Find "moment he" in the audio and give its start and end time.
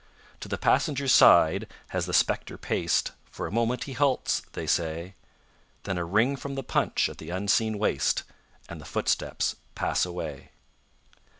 3.51-3.93